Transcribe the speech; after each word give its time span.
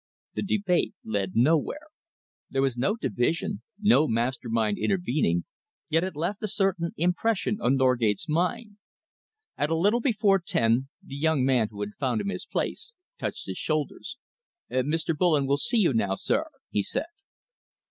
The 0.33 0.41
debate 0.41 0.95
led 1.03 1.35
nowhere. 1.35 1.85
There 2.49 2.63
was 2.63 2.75
no 2.75 2.95
division, 2.95 3.61
no 3.79 4.07
master 4.07 4.49
mind 4.49 4.79
intervening, 4.79 5.43
yet 5.89 6.03
it 6.03 6.15
left 6.15 6.41
a 6.41 6.47
certain 6.47 6.91
impression 6.97 7.59
on 7.61 7.75
Norgate's 7.75 8.27
mind. 8.27 8.77
At 9.59 9.69
a 9.69 9.77
little 9.77 10.01
before 10.01 10.39
ten, 10.39 10.89
the 11.03 11.17
young 11.17 11.45
man 11.45 11.67
who 11.69 11.81
had 11.81 11.93
found 11.99 12.19
him 12.19 12.29
his 12.29 12.47
place 12.47 12.95
touched 13.19 13.45
his 13.45 13.59
shoulder. 13.59 13.99
"Mr. 14.71 15.15
Bullen 15.15 15.45
will 15.45 15.57
see 15.57 15.77
you 15.77 15.93
now, 15.93 16.15
sir," 16.15 16.47
he 16.71 16.81
said. 16.81 17.05